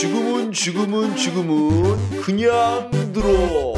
지금은 0.00 0.52
지금은 0.52 1.16
지금은 1.16 2.20
그냥 2.22 2.88
들어. 3.12 3.74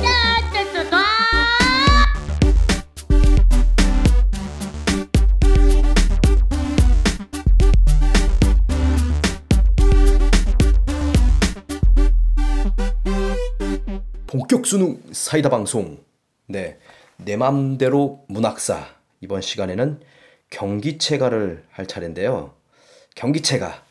본격 14.27 14.67
수능 14.67 15.01
사이다 15.13 15.49
방송. 15.49 16.05
네, 16.47 16.79
내 17.17 17.39
맘대로 17.39 18.27
문학사. 18.29 18.89
이번 19.23 19.41
시간에는 19.41 20.01
경기체가를 20.51 21.65
할 21.71 21.87
차례인데요. 21.87 22.53
경기체가 23.15 23.89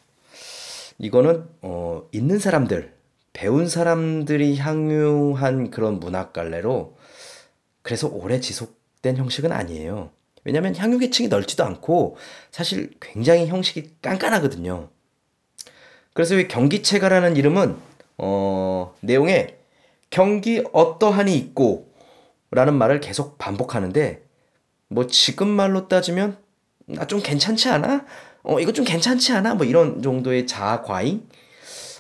이거는 0.99 1.48
어, 1.62 2.08
있는 2.12 2.39
사람들, 2.39 2.94
배운 3.34 3.67
사람들이 3.67 4.58
향유한 4.58 5.72
그런 5.72 5.99
문학 5.99 6.34
갈래로 6.34 6.98
그래서 7.81 8.08
오래 8.08 8.39
지속된 8.39 9.17
형식은 9.17 9.52
아니에요. 9.52 10.12
왜냐하면 10.44 10.75
향유 10.75 10.99
계층이 10.99 11.30
넓지도 11.30 11.63
않고 11.63 12.17
사실 12.52 12.91
굉장히 12.99 13.48
형식이 13.48 13.95
깐깐하거든요. 14.02 14.89
그래서 16.13 16.35
이 16.35 16.48
경기체가라는 16.48 17.38
이름은 17.38 17.77
어, 18.17 18.95
내용에 19.02 19.58
경기 20.09 20.63
어떠하니 20.73 21.36
있고 21.38 21.94
라는 22.52 22.73
말을 22.73 23.00
계속 23.00 23.38
반복하는데 23.38 24.23
뭐 24.88 25.08
지금 25.08 25.47
말로 25.47 25.88
따지면 25.88 26.38
나 26.88 27.05
좀 27.05 27.22
괜찮지 27.22 27.70
않아? 27.70 28.05
어 28.49 28.59
이거 28.59 28.73
좀 28.73 28.84
괜찮지 28.84 29.31
않아? 29.34 29.53
뭐 29.53 29.66
이런 29.66 30.02
정도의 30.02 30.48
자아 30.48 30.81
과잉 30.81 31.21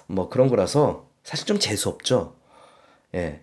뭐 0.07 0.29
그런 0.29 0.47
거라서 0.47 1.07
사실 1.23 1.45
좀 1.45 1.59
재수 1.59 1.89
없죠. 1.89 2.35
예. 3.13 3.41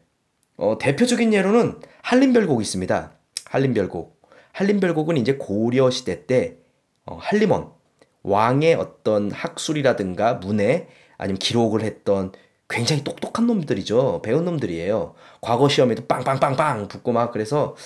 어 0.57 0.77
대표적인 0.81 1.33
예로는 1.33 1.81
한림별곡이 2.03 2.63
있습니다. 2.63 3.13
한림별곡. 3.45 4.21
한림별곡은 4.51 5.19
이제 5.19 5.35
고려 5.35 5.89
시대 5.91 6.27
때 6.27 6.57
어, 7.05 7.17
한림원 7.21 7.71
왕의 8.25 8.75
어떤 8.75 9.31
학술이라든가 9.31 10.35
문해 10.35 10.89
아니면 11.17 11.39
기록을 11.39 11.83
했던 11.83 12.33
굉장히 12.69 13.05
똑똑한 13.05 13.47
놈들이죠. 13.47 14.23
배운 14.23 14.45
놈들이에요. 14.45 15.15
과거 15.41 15.69
시험에도 15.69 16.07
빵빵빵빵 16.07 16.89
붙고 16.89 17.13
막 17.13 17.31
그래서 17.31 17.77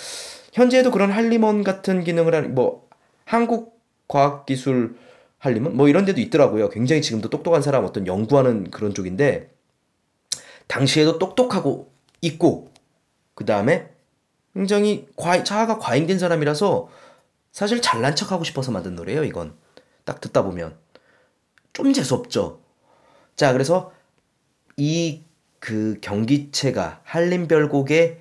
현재에도 0.55 0.91
그런 0.91 1.11
한림원 1.11 1.62
같은 1.62 2.05
기능을 2.05 2.34
하는 2.34 2.55
뭐 2.55 2.89
한국 3.27 3.79
과학기술 4.09 4.97
한림원 5.41 5.77
뭐 5.77 5.89
이런 5.89 6.05
데도 6.05 6.21
있더라고요. 6.21 6.69
굉장히 6.69 7.03
지금도 7.03 7.29
똑똑한 7.29 7.63
사람 7.63 7.85
어떤 7.85 8.07
연구하는 8.07 8.71
그런 8.71 8.95
쪽인데 8.95 9.51
당시에도 10.69 11.19
똑똑하고 11.19 11.91
있고 12.21 12.71
그 13.35 13.45
다음에 13.45 13.91
굉장히 14.55 15.09
과, 15.17 15.43
자아가 15.43 15.79
과잉된 15.79 16.21
사람이라서 16.21 16.89
사실 17.51 17.83
잘난 17.83 18.15
척하고 18.15 18.45
싶어서 18.45 18.71
만든 18.71 18.95
노래예요. 18.95 19.25
이건 19.25 19.55
딱 20.05 20.21
듣다 20.21 20.43
보면 20.45 20.77
좀 21.73 21.93
재수 21.93 22.15
없죠. 22.15 22.61
자 23.35 23.53
그래서 23.53 23.93
이 24.77 25.25
그 25.61 25.99
경기체가 26.01 27.01
한림별곡의 27.05 28.19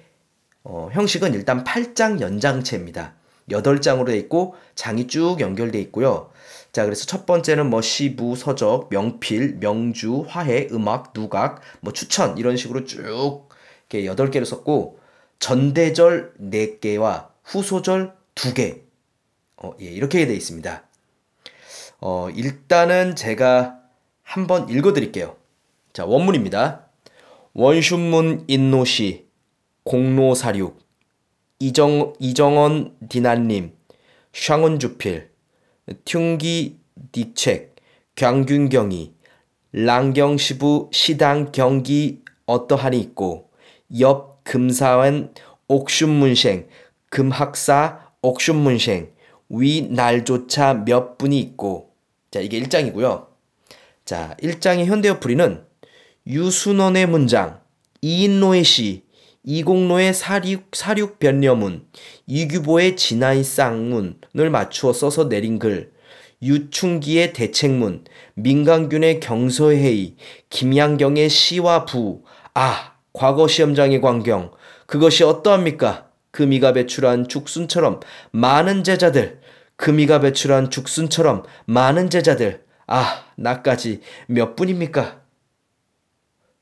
어, 0.65 0.89
형식은 0.91 1.33
일단 1.33 1.63
8장 1.63 2.19
연장체입니다. 2.19 3.15
8장으로 3.49 4.05
돼 4.05 4.17
있고 4.17 4.55
장이 4.75 5.07
쭉 5.07 5.39
연결돼 5.39 5.79
있고요. 5.81 6.31
자, 6.71 6.85
그래서 6.85 7.05
첫 7.05 7.25
번째는 7.25 7.69
뭐 7.69 7.81
시부, 7.81 8.35
서적, 8.35 8.89
명필, 8.89 9.57
명주, 9.59 10.25
화해, 10.27 10.67
음악, 10.71 11.13
누각, 11.13 11.61
뭐 11.81 11.91
추천 11.93 12.37
이런 12.37 12.57
식으로 12.57 12.85
쭉 12.85 13.49
이렇게 13.89 14.03
8개를 14.05 14.45
썼고 14.45 14.99
전대절 15.39 16.33
4개와 16.39 17.29
후소절 17.43 18.13
2개. 18.35 18.81
어, 19.57 19.73
예, 19.81 19.85
이렇게 19.85 20.25
돼 20.25 20.35
있습니다. 20.35 20.83
어, 22.01 22.29
일단은 22.29 23.15
제가 23.15 23.79
한번 24.23 24.69
읽어 24.69 24.93
드릴게요. 24.93 25.35
자, 25.91 26.05
원문입니다. 26.05 26.85
원슌문 27.53 28.45
인노시 28.47 29.27
공로사륙 29.83 30.79
이정 31.61 32.13
이정원 32.19 32.95
디나님 33.09 33.73
샹은주필 34.31 35.29
퉁기 36.05 36.77
디책 37.11 37.75
경균경이 38.15 39.13
랑경시부 39.73 40.89
시당 40.93 41.51
경기 41.51 42.21
어떠하니 42.45 42.97
있고 43.01 43.49
옆 43.99 44.41
금사원 44.45 45.33
옥슌문생 45.67 46.67
금학사 47.09 48.13
옥슌문생 48.21 49.11
위 49.49 49.81
날조차 49.81 50.85
몇 50.85 51.17
분이 51.17 51.37
있고 51.39 51.93
자 52.31 52.39
이게 52.39 52.61
1장이고요. 52.61 53.27
자 54.05 54.37
1장의 54.41 54.85
현대어 54.85 55.19
풀이는 55.19 55.65
유순원의 56.25 57.07
문장 57.07 57.59
이인노의 58.01 58.63
시 58.63 59.08
이공로의 59.43 60.13
사륙, 60.13 60.67
사륙 60.73 61.19
변려문, 61.19 61.85
이규보의 62.27 62.95
진화의 62.97 63.43
쌍문을 63.43 64.49
맞추어 64.51 64.91
써서 64.93 65.29
내린 65.29 65.59
글, 65.59 65.91
유충기의 66.41 67.33
대책문, 67.33 68.05
민강균의 68.35 69.19
경서회의, 69.19 70.15
김양경의 70.49 71.29
시와 71.29 71.85
부, 71.85 72.23
아, 72.53 72.93
과거 73.13 73.47
시험장의 73.47 74.01
광경, 74.01 74.51
그것이 74.85 75.23
어떠합니까? 75.23 76.07
금이가 76.31 76.73
배출한 76.73 77.27
죽순처럼 77.27 78.01
많은 78.31 78.83
제자들, 78.83 79.41
금이가 79.77 80.19
배출한 80.19 80.69
죽순처럼 80.69 81.43
많은 81.65 82.09
제자들, 82.09 82.63
아, 82.87 83.25
나까지 83.35 84.01
몇 84.27 84.55
분입니까? 84.55 85.21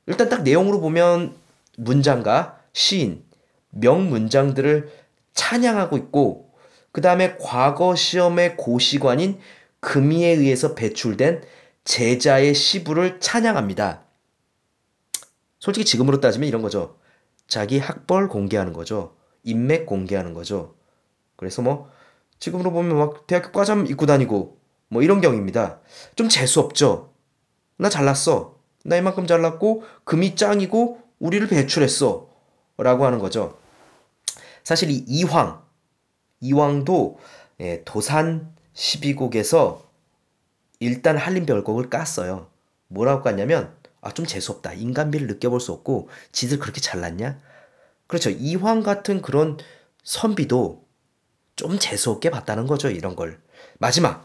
일단 0.06 0.28
딱 0.28 0.42
내용으로 0.42 0.80
보면 0.80 1.34
문장과 1.76 2.57
시인, 2.78 3.24
명문장들을 3.70 4.88
찬양하고 5.34 5.96
있고 5.96 6.52
그 6.92 7.00
다음에 7.00 7.36
과거 7.40 7.96
시험의 7.96 8.56
고시관인 8.56 9.40
금이에 9.80 10.28
의해서 10.28 10.76
배출된 10.76 11.42
제자의 11.82 12.54
시부를 12.54 13.18
찬양합니다. 13.18 14.04
솔직히 15.58 15.84
지금으로 15.84 16.20
따지면 16.20 16.48
이런 16.48 16.62
거죠. 16.62 16.98
자기 17.48 17.80
학벌 17.80 18.28
공개하는 18.28 18.72
거죠. 18.72 19.16
인맥 19.42 19.84
공개하는 19.84 20.32
거죠. 20.32 20.76
그래서 21.34 21.62
뭐 21.62 21.90
지금으로 22.38 22.70
보면 22.70 22.96
막 22.96 23.26
대학교 23.26 23.50
과잠 23.50 23.88
입고 23.88 24.06
다니고 24.06 24.56
뭐 24.86 25.02
이런 25.02 25.20
경입니다. 25.20 25.80
좀 26.14 26.28
재수 26.28 26.60
없죠. 26.60 27.12
나 27.76 27.88
잘났어. 27.88 28.56
나 28.84 28.96
이만큼 28.96 29.26
잘났고 29.26 29.82
금이 30.04 30.36
짱이고 30.36 31.00
우리를 31.18 31.48
배출했어. 31.48 32.37
라고 32.78 33.04
하는 33.04 33.18
거죠. 33.18 33.58
사실 34.62 34.90
이 34.90 35.04
이황, 35.06 35.62
이황도 36.40 37.18
예, 37.60 37.82
도산 37.84 38.54
12곡에서 38.74 39.82
일단 40.78 41.16
한림별곡을 41.16 41.90
깠어요. 41.90 42.46
뭐라고 42.86 43.22
깠냐면 43.28 43.72
아, 44.00 44.12
좀 44.12 44.24
재수없다. 44.24 44.74
인간미를 44.74 45.26
느껴볼 45.26 45.60
수 45.60 45.72
없고 45.72 46.08
지들 46.30 46.58
그렇게 46.58 46.80
잘났냐? 46.80 47.40
그렇죠. 48.06 48.30
이황 48.30 48.82
같은 48.82 49.20
그런 49.22 49.58
선비도 50.04 50.86
좀 51.56 51.78
재수없게 51.78 52.30
봤다는 52.30 52.66
거죠. 52.66 52.90
이런 52.90 53.16
걸. 53.16 53.40
마지막 53.78 54.24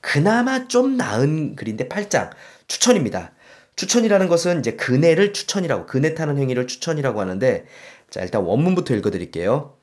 그나마 0.00 0.66
좀 0.66 0.96
나은 0.96 1.54
글인데 1.54 1.88
8장 1.88 2.30
추천입니다. 2.66 3.32
추천이라는 3.80 4.28
것은 4.28 4.58
이제 4.58 4.72
그네를 4.72 5.32
추천이라고 5.32 5.86
그네 5.86 6.12
타는 6.12 6.36
행위를 6.36 6.66
추천이라고 6.66 7.18
하는데 7.18 7.64
자 8.10 8.20
일단 8.20 8.42
원문부터 8.42 8.94
읽어드릴게요. 8.94 9.74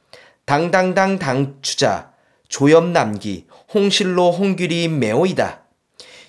당당당 0.46 1.18
당추자 1.18 2.12
조염 2.48 2.94
남기 2.94 3.48
홍실로 3.74 4.32
홍길이 4.32 4.88
매오이다. 4.88 5.64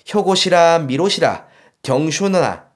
혀고시라 0.03 0.79
미로시라 0.79 1.45
경쇼나 1.83 2.69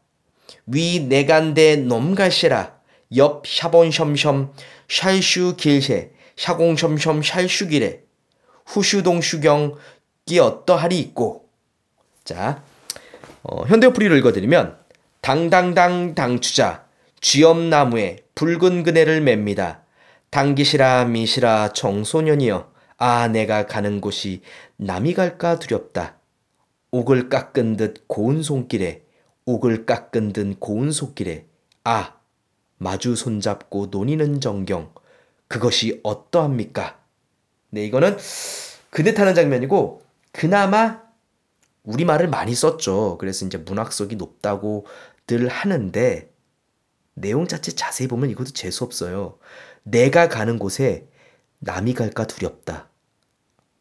위 0.67 0.99
내간대 0.99 1.77
놈갈시라 1.77 2.75
옆 3.15 3.47
샤본섬섬 3.47 4.53
샬슈 4.89 5.55
길세 5.57 6.11
샤공섬섬 6.37 7.23
샬슈기래 7.23 8.01
후슈동 8.67 9.21
슈경 9.21 9.73
끼 10.27 10.37
어떠하리 10.37 10.99
있고 10.99 11.49
자 12.23 12.61
어, 13.41 13.65
현대어풀이를 13.65 14.17
읽어드리면 14.19 14.82
당당당 15.23 16.15
당추자 16.15 16.85
쥐엄나무에 17.21 18.25
붉은 18.35 18.83
그네를 18.83 19.21
맵니다. 19.21 19.85
당기시라 20.31 21.05
미시라 21.05 21.71
정소년이여 21.71 22.69
아 22.97 23.29
내가 23.29 23.65
가는 23.65 24.01
곳이 24.01 24.41
남이 24.75 25.13
갈까 25.13 25.59
두렵다. 25.59 26.17
옥을 26.91 27.29
깎은 27.29 27.77
듯 27.77 28.03
고운 28.07 28.43
손길에 28.43 29.03
옥을 29.45 29.85
깎은 29.85 30.33
든 30.33 30.55
고운 30.59 30.91
속길에 30.91 31.45
아 31.85 32.15
마주 32.77 33.15
손잡고 33.15 33.87
논의는 33.91 34.41
정경 34.41 34.91
그것이 35.47 36.01
어떠합니까? 36.03 36.99
네 37.69 37.85
이거는 37.85 38.17
그네 38.89 39.13
타는 39.13 39.35
장면이고 39.35 40.01
그나마 40.33 41.01
우리말을 41.83 42.27
많이 42.29 42.55
썼죠. 42.55 43.17
그래서 43.19 43.45
이제 43.45 43.57
문학성이 43.57 44.15
높다고들 44.15 45.47
하는데 45.49 46.31
내용 47.15 47.47
자체 47.47 47.71
자세히 47.73 48.07
보면 48.07 48.29
이것도 48.29 48.51
재수 48.51 48.83
없어요. 48.83 49.37
내가 49.83 50.29
가는 50.29 50.57
곳에 50.57 51.07
남이 51.59 51.93
갈까 51.93 52.25
두렵다. 52.25 52.89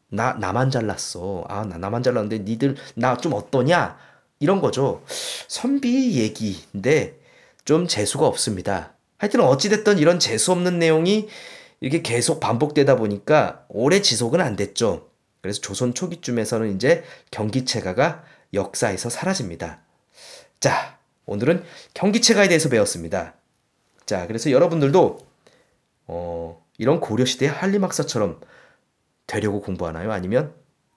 나 0.08 0.34
나만 0.34 0.70
잘났어. 0.70 1.44
아, 1.48 1.64
나 1.64 1.78
나만 1.78 2.02
잘났는데 2.02 2.40
니들 2.40 2.76
나 2.94 3.16
좀 3.16 3.32
어떠냐? 3.32 3.96
이런 4.40 4.60
거죠. 4.60 5.02
선비 5.48 6.18
얘기인데 6.18 7.20
좀 7.64 7.86
재수가 7.86 8.26
없습니다. 8.26 8.94
하여튼 9.18 9.40
어찌됐든 9.40 9.98
이런 9.98 10.18
재수 10.18 10.50
없는 10.52 10.80
내용이 10.80 11.28
이렇게 11.80 12.02
계속 12.02 12.40
반복되다 12.40 12.96
보니까 12.96 13.64
오래 13.68 14.02
지속은 14.02 14.40
안 14.40 14.56
됐죠. 14.56 15.08
그래서 15.42 15.60
조선 15.60 15.92
초기쯤에서는 15.92 16.74
이제 16.74 17.04
경기체가가 17.32 18.24
역사에서 18.54 19.10
사라집니다. 19.10 19.80
자, 20.60 20.98
오늘은 21.26 21.64
경기체가에 21.94 22.48
대해서 22.48 22.68
배웠습니다. 22.68 23.34
자, 24.06 24.26
그래서 24.28 24.50
여러분들도 24.52 25.18
어, 26.06 26.64
이런 26.78 27.00
고려시대 27.00 27.48
한림학사처럼 27.48 28.40
되려고 29.26 29.60
공부하나요? 29.60 30.12
아니면 30.12 30.54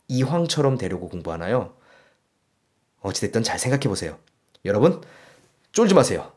이황처럼 0.07 0.77
되려고 0.77 1.09
공부하나요? 1.09 1.75
어찌됐든 3.01 3.43
잘 3.43 3.57
생각해 3.57 3.87
보세요. 3.87 4.17
여러분, 4.63 5.01
쫄지 5.71 5.93
마세요. 5.93 6.34